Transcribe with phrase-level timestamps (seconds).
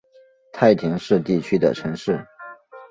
[0.51, 2.25] 太田市地区的城市。